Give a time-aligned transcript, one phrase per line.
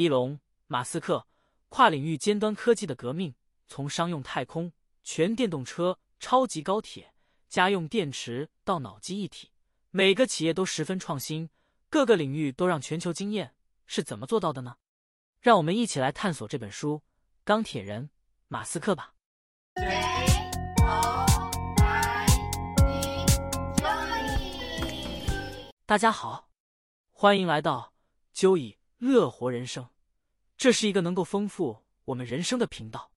[0.00, 0.36] 伊隆·
[0.66, 1.26] 马斯克
[1.68, 3.34] 跨领域尖端科技的革命，
[3.68, 4.72] 从商用太空、
[5.04, 7.12] 全电动车、超级高铁、
[7.50, 9.50] 家用电池到脑机一体，
[9.90, 11.50] 每个企业都十分创新，
[11.90, 13.54] 各个领域都让全球惊艳。
[13.86, 14.76] 是怎么做到的呢？
[15.38, 16.94] 让我们一起来探索这本书
[17.44, 18.04] 《钢铁人》
[18.48, 19.12] 马斯克吧。
[25.84, 26.48] 大家好，
[27.10, 27.92] 欢迎来到
[28.40, 29.84] 《就以乐活人生》，
[30.58, 33.12] 这是一个能够丰富我们人生的频道。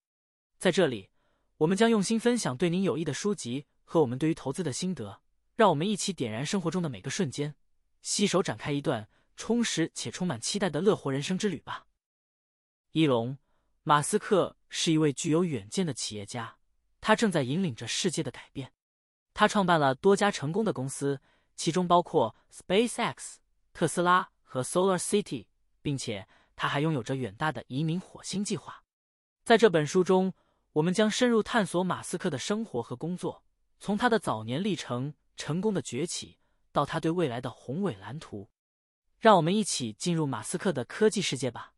[0.58, 1.10] 在这里，
[1.58, 5.20] 我们将用心分享对您有益的书籍和我们对于投资的心得，
[5.56, 7.54] 让我们一起点燃生活中的每个瞬间，
[8.00, 11.86] 携手展开一段充实且充满期待的乐活人生之旅吧。
[12.92, 13.32] 伊隆·
[13.82, 16.56] 马斯克是一位具有远见的企业家，
[17.00, 18.72] 他正在引领着世界的改变。
[19.34, 21.20] 他创办了多家成功的公司。
[21.56, 23.36] 其中包括 SpaceX、
[23.72, 25.46] 特斯拉和 Solar City，
[25.84, 28.82] 并且他还拥有着远大的移民火星计划。
[29.44, 30.32] 在这本书中，
[30.72, 33.44] 我们将深入探索马斯克的生活和工作，
[33.78, 36.38] 从他的早年历程、成功的崛起，
[36.72, 38.48] 到他对未来的宏伟蓝图。
[39.18, 41.74] 让我们一起进入马斯克的科技世界吧。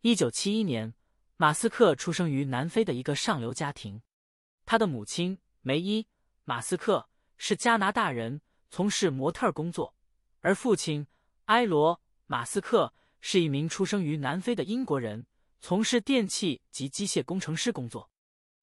[0.00, 0.92] 一九七一年，
[1.36, 4.02] 马斯克出生于南非的一个上流家庭，
[4.66, 6.02] 他的母亲梅伊·
[6.42, 8.42] 马斯克是加拿大人。
[8.72, 9.96] 从事模特工作，
[10.42, 11.04] 而父亲
[11.46, 15.26] 埃罗·马斯克是一名出生于南非的英国人，
[15.60, 18.10] 从事电气及机械工程师工作。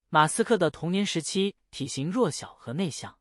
[0.10, 3.18] 马斯克的童年时期体型弱小和内向，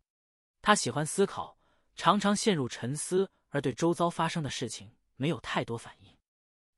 [0.62, 1.58] 他喜欢思考，
[1.96, 6.16] 常常陷入沉思，而对周遭发生的事情没有太多反应。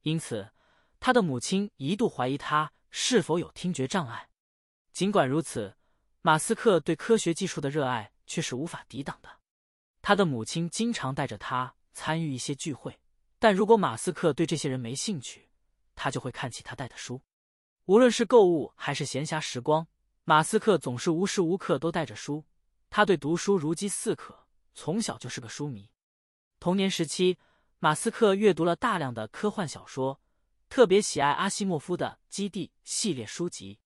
[0.03, 0.51] 因此，
[0.99, 4.29] 他的母亲一度怀疑他是否有听觉障碍。
[4.93, 5.77] 尽管如此，
[6.23, 9.29] 马斯克对科学技术的热爱却是无法抵挡的。
[10.01, 12.99] 他的母亲经常带着他参与一些聚会，
[13.39, 15.49] 但如果马斯克对这些人没兴趣，
[15.95, 17.23] 他就会看起他带的书。
[17.85, 19.87] 无论是购物还是闲暇时光，
[20.25, 22.45] 马斯克总是无时无刻都带着书。
[22.91, 25.91] 他对读书如饥似渴，从小就是个书迷。
[26.59, 27.39] 童年时期，
[27.79, 30.21] 马斯克阅读了大量的科幻小说，
[30.69, 33.79] 特别喜爱阿西莫夫的《基地》系列书籍。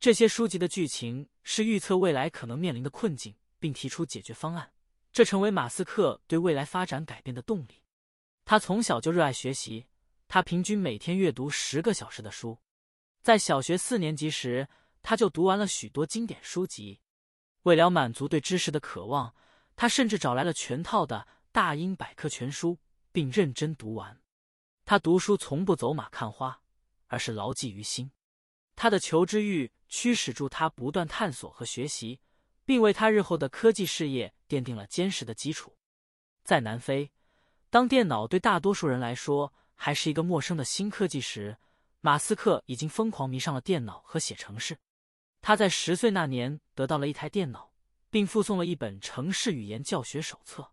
[0.00, 4.72] 这些书籍的剧情是预测未来可能面临的困境，并提出解决方案。
[5.12, 7.82] 这成为马斯克对未来发展改变的动力。
[8.46, 9.86] 他从小就热爱学习，
[10.28, 12.60] 他平均每天阅读十个小时的书。
[13.20, 14.68] 在小学四年级时，
[15.02, 17.00] 他就读完了许多经典书籍。
[17.64, 19.34] 为了满足对知识的渴望，
[19.74, 22.78] 他甚至找来了全套的大英百科全书，
[23.10, 24.22] 并认真读完。
[24.84, 26.62] 他读书从不走马看花，
[27.08, 28.12] 而是牢记于心。
[28.76, 32.20] 他的求知欲驱使住他不断探索和学习。
[32.66, 35.76] 并为他日后的科技事业奠定了坚实的基础。
[36.42, 37.12] 在南非，
[37.70, 41.58] 当电脑对大多数人来说还是一个陌生的新科技时，
[42.00, 44.78] 马斯克已经疯狂迷上了电脑和写程式。
[45.42, 47.72] 他在十岁那年得到了一台电脑，
[48.10, 50.72] 并附送了一本程式语言教学手册。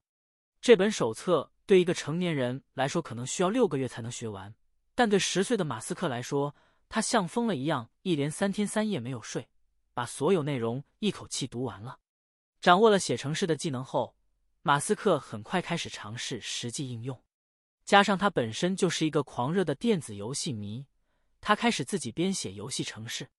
[0.61, 4.53] 这本手册对一个成年人来说可能需要六个月才能学完，
[4.95, 6.55] 但对十岁的马斯克来说，
[6.87, 9.49] 他像疯了一样，一连三天三夜没有睡。
[9.95, 11.99] 把所有内容一口气读完了，
[12.59, 14.15] 掌握了写程式的技能后，
[14.65, 17.21] 马斯克很快开始尝试实际应用。
[17.83, 20.85] 加上他本身就是一个狂热的电子游戏迷，
[21.41, 23.29] 他开始自己编写游戏程式。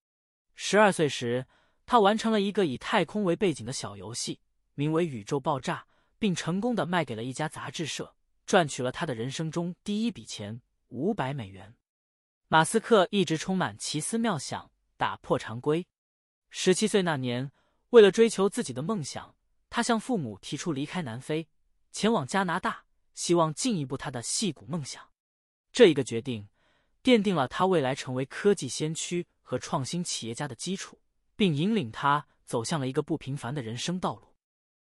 [0.55, 1.47] 十二岁时，
[1.87, 4.39] 他完成了一个以太空为背景的小游戏，
[4.75, 5.87] 名为《宇宙爆炸》，
[6.19, 8.15] 并成功的卖给了一家杂志社，
[8.45, 11.75] 赚取了他的人生中第一笔钱五百美元。
[12.49, 15.87] 马斯克一直充满奇思妙想，打破常规。
[16.51, 17.51] 十七岁那年，
[17.91, 19.34] 为了追求自己的梦想，
[19.75, 21.49] 他向父母提出离开南非，
[21.91, 25.11] 前往加拿大，希望进一步他的戏骨梦想。
[25.73, 26.49] 这一个决定，
[27.03, 31.01] 奠定了他未来成为科技先驱和创新企业家的基础，
[31.35, 34.37] 并引领他走向了一个不平凡的人生道路。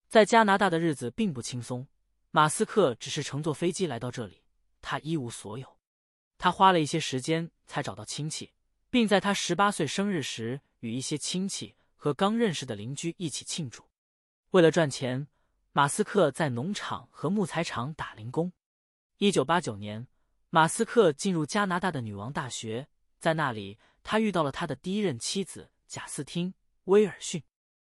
[0.08, 1.88] 在加拿大的日子并不轻松，
[2.30, 4.44] 马斯克只是乘坐飞机来到这里，
[4.80, 5.78] 他一无所有。
[6.38, 8.52] 他花了一些时间才找到亲戚，
[8.88, 10.60] 并在他十八岁生日时。
[10.80, 13.82] 与一些亲戚和刚认识的邻居一起庆祝。
[14.50, 15.26] 为了赚钱，
[15.72, 18.52] 马斯克在农场和木材厂打零工。
[19.18, 20.06] 一九八九年，
[20.50, 22.88] 马斯克进入加拿大的女王大学，
[23.18, 26.52] 在那里他遇到了他的第一任妻子贾斯汀·
[26.84, 27.42] 威尔逊。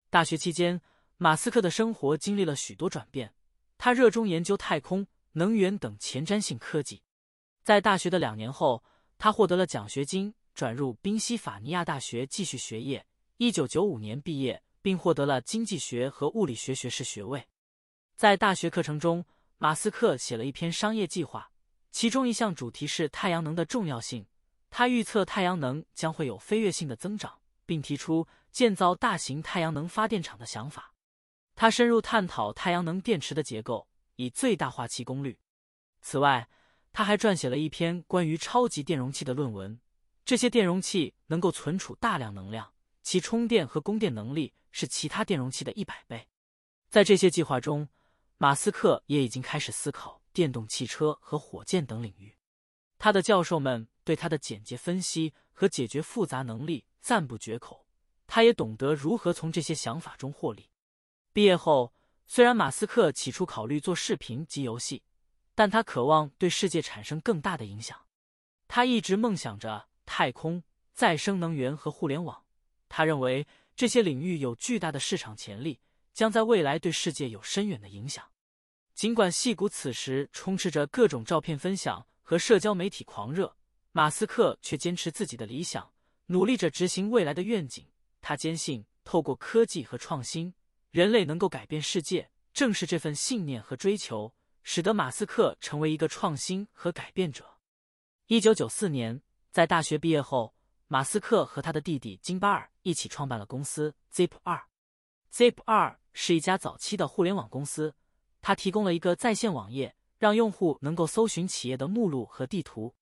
[0.10, 0.82] 大学期间，
[1.18, 3.34] 马斯克的生活经历了许多转变。
[3.78, 7.04] 他热衷研究太空、能源等前瞻性科技。
[7.64, 8.84] 在大学的两年后，
[9.18, 10.34] 他获得了奖学金。
[10.56, 13.06] 转入宾夕法尼亚大学继续学业，
[13.38, 17.48] 一九九五年毕业，并获得了经济学和物理学学士学位。
[18.16, 19.24] 在大学课程中，
[19.60, 21.52] 马斯克写了一篇商业计划，
[21.92, 24.26] 其中一项主题是太阳能的重要性。
[24.72, 30.92] 他预测太阳能将会有飞跃性的增长，并提出建造大型太阳能发电厂的想法。
[31.54, 35.38] 他深入探讨太阳能电池的结构，以最大化其功率。
[36.02, 36.50] 此外，
[36.92, 39.80] 他还撰写了一篇关于超级电容器的论文。
[40.26, 46.28] 这些电容器能够存储大量能量，其充电和供电能力是其他电容器的一百倍。
[46.90, 47.88] 在这些计划中，
[48.38, 52.38] 马斯克也已经开始思考电动汽车和火箭等领域。
[52.98, 57.86] 他的教授们对他的简洁分析和解决复杂能力赞不绝口。
[58.28, 60.70] 他也懂得如何从这些想法中获利。
[61.34, 61.94] 毕业后，
[62.26, 65.04] 虽然马斯克起初考虑做视频及游戏，
[65.56, 68.00] 但他渴望对世界产生更大的影响。
[68.68, 69.88] 他一直梦想着。
[70.12, 72.44] 太空、再生能源和互联网，
[72.90, 73.46] 他认为
[73.80, 75.80] 这些领域有巨大的市场潜力，
[76.14, 78.30] 将在未来对世界有深远的影响。
[78.94, 83.56] 尽管戏骨此时充斥着各种照片分享和社交媒体狂热，
[83.94, 85.94] 马斯克却坚持自己的理想，
[86.26, 87.88] 努力着执行未来的愿景。
[88.20, 90.54] 他坚信，透过科技和创新，
[90.92, 92.30] 人类能够改变世界。
[92.52, 97.60] 正是这份信念和追求，使得马斯克成为一个创新和改变者。
[98.28, 99.22] 一九九四年。
[99.52, 100.54] 在大学毕业后，
[100.88, 104.68] 马斯克和他的弟弟金巴尔一起创办了公司 Zip 二。
[105.32, 107.94] Zip 二是一家早期的互联网公司，
[108.42, 112.96] 它提供了一个在线网页，让用户能够搜寻企业的目录和地图。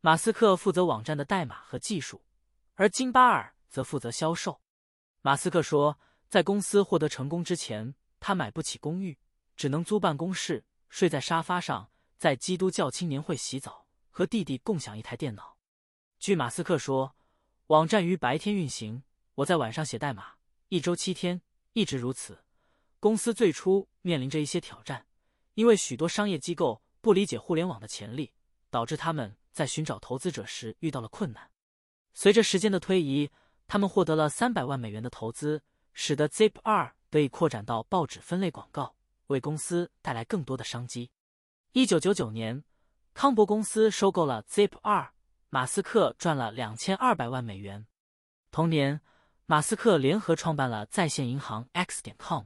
[0.00, 2.22] 马斯克负责网站的代码和技术，
[2.74, 4.60] 而金巴尔则负责销售。
[5.22, 5.98] 马斯克说，
[6.28, 9.18] 在公司获得成功之前，他买不起公寓，
[9.56, 15.56] 只能租办公室，睡在沙发上，在基督教青年会洗澡，和弟弟共享一台电脑。
[16.18, 17.16] 据马斯克说，
[17.68, 19.02] 网站于白天运行，
[19.36, 20.34] 我在晚上写代码，
[20.68, 21.42] 一周七天，
[21.72, 22.44] 一直如此。
[23.00, 25.06] 公司最初面临着一些挑战，
[25.54, 28.32] 因为许多商业机构不理解互联网的潜力，
[28.70, 31.50] 导致他们在寻找投资者时遇到了困难。
[32.12, 33.28] 随着时间的推移，
[33.66, 38.94] 他们获得了三百万美元的投资，使得 Zip 二得以扩展到报纸分类广告，
[39.26, 41.10] 为公司带来更多的商机。
[41.72, 42.62] 一九九九年，
[43.12, 45.12] 康柏公司收购了 Zip 二。
[45.50, 47.86] 马斯克赚了两千二百万美元。
[48.50, 49.00] 同年，
[49.46, 52.44] 马斯克联合创办了在线银行 X 点 com。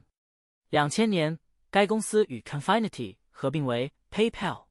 [0.69, 1.39] 两千年，
[1.71, 4.65] 该公司与 Confinity 合并为 PayPal。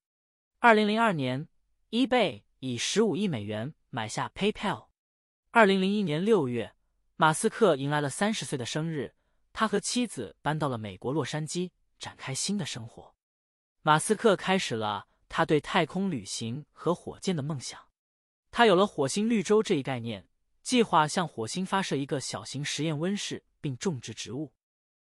[0.58, 1.48] 二零零二年
[1.90, 4.88] ，eBay 以十五亿美元买下 PayPal。
[5.52, 6.74] 二零零一年六月，
[7.16, 9.14] 马斯克迎来了三十岁的生日，
[9.54, 13.14] 他和妻子搬到了美国洛杉矶，展开新的生活。
[13.80, 17.80] 马斯克开始了他对太空旅行和火箭的梦想。
[18.50, 20.27] 他有了火星绿洲这一概念，
[20.68, 24.52] 计划向火星发射一个小型实验温室，并种植植物。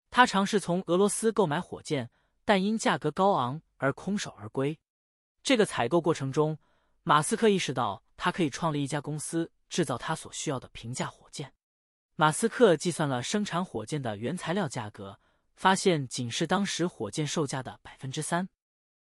[0.10, 2.12] 他尝试从俄罗斯购买火箭，
[2.44, 4.78] 但因价格高昂而空手而归。
[5.42, 6.58] 这个采购过程中，
[7.04, 11.54] 马斯克意识到他可以创立一家公司，制造他所需要的平价火箭。
[12.18, 15.18] 马斯克计算了生产火箭的原材料价格，
[15.56, 18.50] 发现仅是当时火箭售价的百分之三。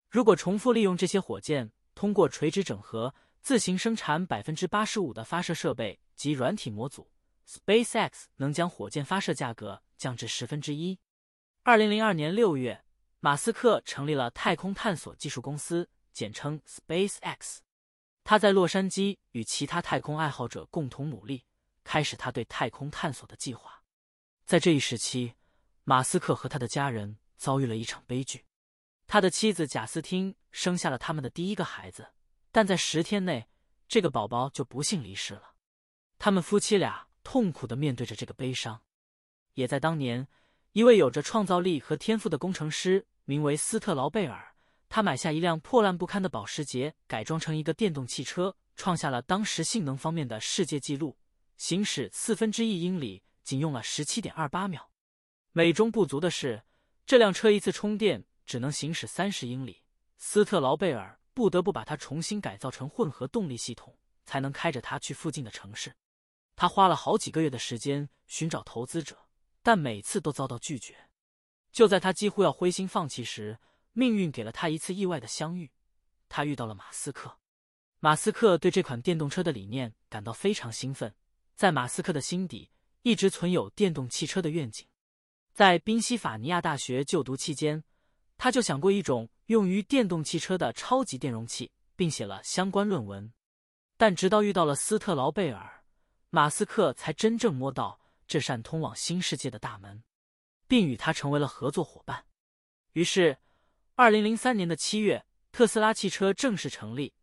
[0.10, 3.16] 如果重复利用这些火箭，通过垂直整合。
[3.42, 7.10] 自行生产百分之八十五的发射设备及软体模组
[7.48, 11.00] ，SpaceX 能将火箭发射价格降至十分之一。
[11.64, 12.84] 二零零二年六月，
[13.20, 17.60] 马斯克成立了太空探索技术公司，简称 SpaceX。
[18.24, 21.46] 他在洛杉矶与其他太空爱好者共同努力，
[21.84, 23.82] 开始他对太空探索的计划。
[24.46, 25.34] 在这一时期，
[25.84, 28.46] 马斯克和他的家人遭遇了一场悲剧，
[29.08, 32.08] 他的妻子贾斯汀生下了他们的第一个孩子。
[32.52, 33.48] 但在十天内，
[33.88, 35.54] 这个宝宝就不幸离世了。
[36.18, 38.82] 他们夫妻俩痛苦的面对着这个悲伤。
[39.54, 40.28] 也在当年，
[40.72, 44.56] 一位有着创造力和天赋的工程师，名为斯特劳贝尔，
[44.88, 51.18] 他买下一辆破烂不堪的保时捷，改装成一个电动汽车，创下了当时性能方面的世界纪录：
[51.58, 54.90] 行驶四分之一英里仅用了十七点二八秒。
[55.52, 56.64] 美中不足的是，
[57.06, 59.84] 这辆车一次充电只能行驶三十英里。
[60.18, 61.19] 斯特劳贝尔。
[61.40, 65.96] 不得不把它重新改造成混合动力系统，才能开着它去附近的城市。
[66.54, 69.18] 他花了好几个月的时间寻找投资者，
[69.64, 71.10] 但每次都遭到拒绝。
[71.72, 73.58] 就在他几乎要灰心放弃时，
[73.94, 75.72] 命运给了他一次意外的相遇。
[76.28, 77.40] 他遇到了马斯克。
[78.00, 81.16] 马斯克对这款电动车的理念感到非常兴奋。
[81.56, 82.70] 在马斯克的心底，
[83.04, 84.86] 一直存有电动汽车的愿景。
[85.54, 87.86] 在宾夕法尼亚大学就读期间。
[88.40, 93.32] 他就想过一种用于电动汽车的超级电容器，并写了相关论文。
[93.98, 95.84] 但直到遇到了斯特劳贝尔，
[96.30, 100.02] 马斯克才真正摸到这扇通往新世界的大门，
[100.70, 102.24] 并与他成为了合作伙伴。
[102.94, 103.38] 于是，
[103.96, 107.14] 二零零三年的七月，特斯拉汽车正式成立。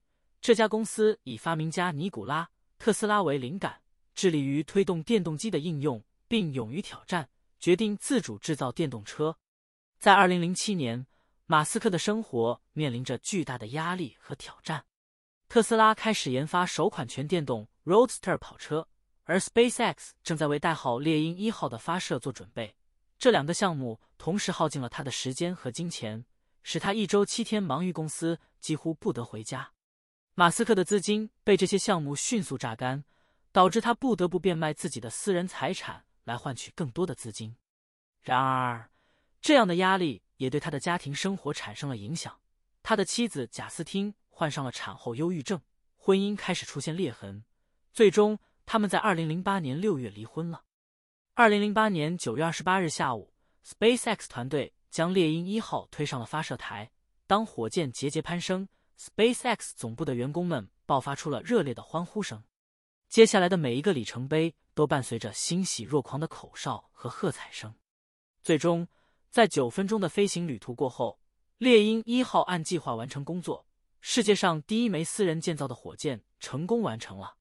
[0.42, 2.44] 这家公司以发明家尼古拉·
[2.78, 3.80] 特斯拉为灵感，
[4.14, 9.38] 致力于推动电动机的应用，并勇于挑战，决定自主制造电动车。
[9.98, 11.06] 在二零零七年，
[11.46, 14.84] 马斯克的生活面临着巨大的压力和挑战。
[15.48, 18.88] 特斯拉开始研发首款全电动 Roadster 跑车，
[19.24, 22.76] 而 SpaceX 正在为代号猎鹰一号的发射做准备。
[23.18, 26.24] 这两个项目同时耗尽了他的时间和金钱，
[26.62, 29.72] 使他一周七天忙于公司，几乎不得回家。
[30.34, 33.04] 马斯克的资金被这些项目迅速榨干，
[33.52, 37.56] 导致他不得不变卖自己的私人财产来换取更多的资金。
[38.20, 38.90] 然而，
[39.40, 42.40] 这样的压力也对他的家庭生活产生了影响。
[42.82, 45.60] 他的妻子贾斯汀患上了产后忧郁症，
[45.96, 47.44] 婚姻开始出现裂痕，
[47.92, 50.62] 最终他们在二零零八年六月离婚了。
[51.34, 56.92] 二零零八年九月二十八日下午，SpaceX 团队将猎鹰一号推上了发射台。
[57.26, 62.44] 当火箭节节攀升，SpaceX 总部的员工们爆发出了热烈的欢呼声。
[63.08, 67.74] 接下来的每一个里程碑都伴随着欣喜若狂的口哨和喝彩声。
[68.42, 68.86] 最终，
[69.36, 71.20] 在九分钟的飞行旅途过后，
[71.58, 73.66] 猎鹰一号按计划完成工作。
[74.00, 77.36] 世界上第一枚私人建造的火箭成功完成了。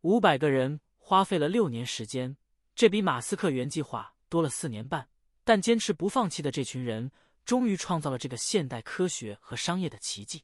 [0.00, 2.38] 五百个人花费了六年时间。
[2.74, 5.10] 这比马斯克原计划多了四年半，
[5.44, 7.12] 但坚持不放弃的这群人
[7.44, 10.42] 终于创造了这个现代科学和商业的奇迹。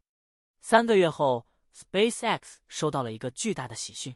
[0.60, 4.14] 三个月后，SpaceX 收到了一个巨大的喜讯，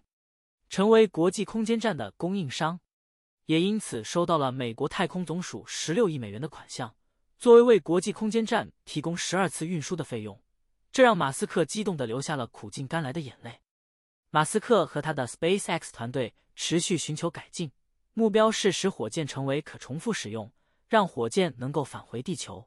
[0.69, 2.81] 成为国际空间站的供应商，
[3.47, 6.95] 也因此收到了美国太空总署十六亿美元的款项，
[7.39, 10.41] 作为为国际空间站提供十二次运输的费用。
[10.93, 13.61] 这让马斯克激动的流下了苦尽甘来的眼泪。
[14.31, 17.73] 马斯克和他的 SpaceX 团队持续寻求改进。
[18.19, 20.51] 目标是使火箭成为可重复使用，
[20.89, 22.67] 让火箭能够返回地球。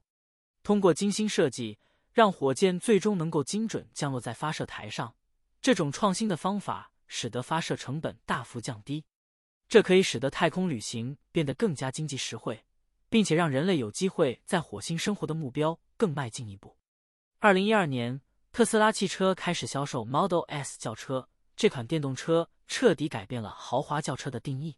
[0.62, 1.80] 通过精心设计，
[2.14, 5.16] 让火箭最终能够精准降落在发射台上。
[5.60, 9.04] 这种创新的方法使得发射成本大幅降低，
[9.70, 12.66] 这可以使得太空旅行变得更加经济实惠，
[13.08, 16.76] 并且让人类有机会在火星生活的目标更迈进一步。
[17.38, 18.20] 二零一二年，
[18.52, 24.76] 特斯拉汽车开始销售 Model S 轿车，这款电动车彻底改变了豪华轿车的定义。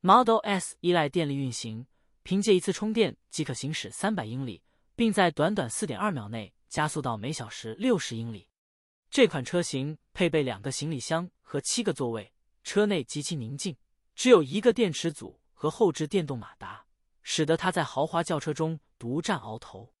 [0.00, 1.88] Model S 依赖电力运行，
[2.22, 4.62] 凭借一次充电即可行驶三百英里，
[4.94, 8.46] 并在短短四点二秒内加速到每小时六十英里。
[9.10, 12.32] 这款车型配备两个行李箱和七个座位，
[12.62, 13.76] 车内极其宁静，
[14.20, 16.84] 只有一个电池组和后置电动马达，
[17.22, 19.94] 使得它在豪华轿车中独占鳌头。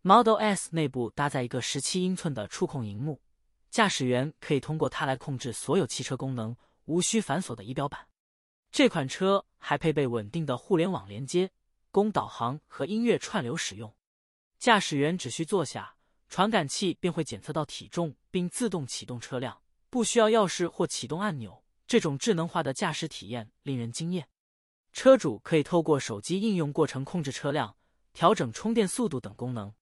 [0.00, 3.20] Model S 内部搭载一个十七英寸的触控荧幕，
[3.68, 6.56] 驾驶员可以通过它来控制所有汽车功能，
[6.86, 8.08] 无需繁琐的仪表板。
[8.70, 11.50] 这款车还配备稳定的互联网连接，
[11.90, 13.94] 供导航和音乐串流使用。
[14.58, 15.94] 驾驶员只需坐下，
[16.30, 19.60] 传感器便会检测到体重并自动启动车辆，
[19.90, 21.62] 不需要钥匙或启动按钮。
[21.88, 24.28] 这种智能化的驾驶体验令人惊艳。
[24.92, 27.76] 车主可以透过手机应用过程控制车辆、
[28.12, 29.74] 调整充电速度等功能。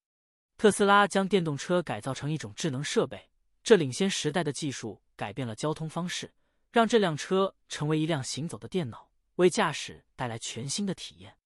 [0.56, 3.28] 特斯拉将电动车改造成一种智能设备，
[3.62, 6.32] 这领先时代的技术改变了交通方式。
[6.70, 11.36] 让这辆车成为一辆行走的电脑，为驾驶带来全新的体验。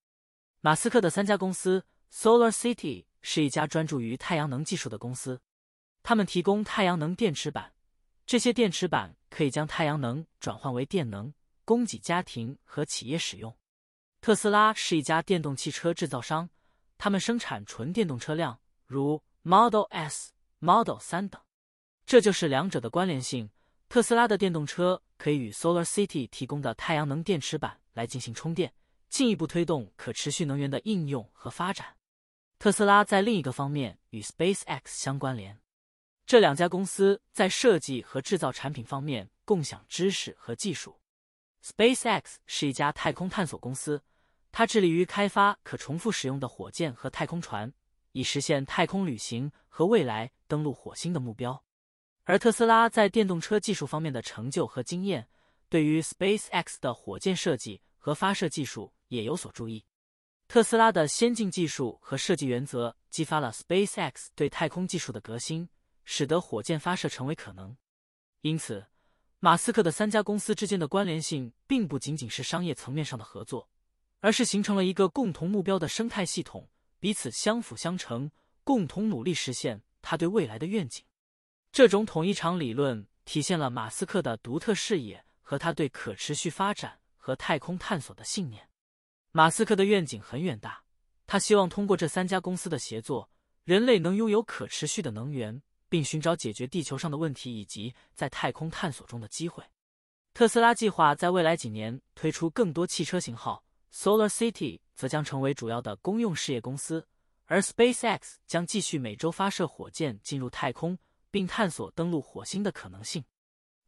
[0.61, 5.40] 马斯克的三家公司 Solar City 是一家专注于太阳能技术的公司，
[6.02, 7.73] 他们提供太阳能电池板，
[8.31, 11.35] 这些电池板可以将太阳能转换为电能，
[11.65, 13.59] 供给家庭和企业使用。
[14.21, 16.49] 特斯拉是一家电动汽车制造商，
[16.97, 21.43] 他们生产纯电动车辆，如 Model S、Model 3等。
[22.07, 23.51] 这就是两者的关联性。
[23.89, 28.73] 特斯拉的电动车可以与 Solar City 提供的太阳能电池板来进行充电，
[29.09, 31.97] 进一步推动可持续能源的应用和发展。
[32.61, 35.59] 特斯拉在另一个方面与 SpaceX 相关联，
[36.31, 41.01] 这两家公司在设计和制造产品方面共享知识和技术。
[41.61, 44.01] SpaceX 是一家太空探索公司，
[44.53, 47.75] 它致力于开发可重复使用的火箭和太空船，
[48.13, 51.65] 以实现太空旅行和未来登陆火星的目标。
[52.23, 55.27] 而特斯拉在电动车技术方面的成就和经验，
[55.69, 59.85] 对于 SpaceX 的火箭设计和发射技术也有所注意。
[60.47, 65.69] 特斯拉的先进技术和设计原则激发了 SpaceX 对太空技术的革新，
[66.12, 67.76] 使得火箭发射成为可能。
[68.40, 68.85] 因此，
[69.38, 73.69] 马斯克的三家公司之间的关联性并不仅仅是商业层面上的合作，
[74.19, 78.29] 而是形成了一个共同目标的生态系统，彼此相辅相成，
[78.64, 81.05] 共同努力实现他对未来的愿景。
[81.71, 88.69] 这种统一场理论体现了马斯克的独特视野和他对可持续发展和太空探索的信念。
[89.31, 90.83] 马斯克的愿景很远大，
[91.29, 93.31] 他希望通过这三家公司的协作，
[93.62, 99.62] 人类能拥有可持续的能源，并寻找解决地球上的问题以及在太空探索中的机会。
[100.32, 107.06] 特斯拉计划在未来几年推出更多汽车型号，Solar City 则将成为主要的公用事业公司，
[107.47, 110.97] 而 SpaceX 将继续每周发射火箭进入太空，
[111.32, 113.25] 并探索登陆火星的可能性。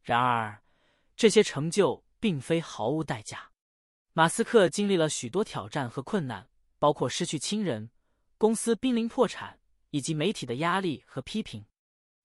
[0.01, 0.61] 然而，
[1.15, 3.49] 这些成就并非毫无代价。
[4.11, 7.89] 马斯克经历了许多挑战和困难，包括失去亲人、
[8.37, 9.59] 公司濒临破产
[9.91, 11.65] 以及媒体的压力和批评。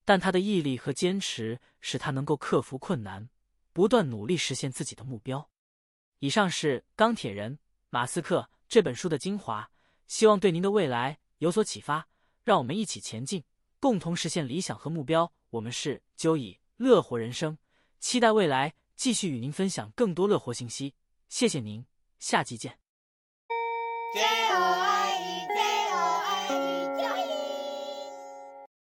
[0.09, 3.29] 但他的毅力和坚持使他能够克服困难，
[3.75, 5.51] 不断努力实现自己的目标。
[6.21, 7.59] 以上是《钢铁人
[7.91, 9.71] 马斯克》这本书的精华，
[10.07, 12.09] 希望对您的未来有所启发。
[12.43, 13.45] 让我们一起前进，
[13.81, 15.31] 共同实现理想和目标。
[15.51, 17.59] 我们是九以乐活人生，
[18.01, 20.95] 期待未来继续与您分享更多乐活信息。
[21.29, 21.85] 谢谢您，
[22.19, 22.79] 下期见。